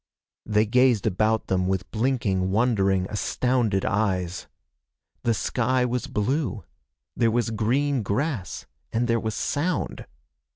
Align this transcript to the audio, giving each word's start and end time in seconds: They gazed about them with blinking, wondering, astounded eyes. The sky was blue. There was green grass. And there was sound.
They 0.47 0.65
gazed 0.65 1.05
about 1.05 1.45
them 1.45 1.67
with 1.67 1.91
blinking, 1.91 2.49
wondering, 2.49 3.05
astounded 3.11 3.85
eyes. 3.85 4.47
The 5.21 5.35
sky 5.35 5.85
was 5.85 6.07
blue. 6.07 6.63
There 7.15 7.29
was 7.29 7.51
green 7.51 8.01
grass. 8.01 8.65
And 8.91 9.07
there 9.07 9.19
was 9.19 9.35
sound. 9.35 10.07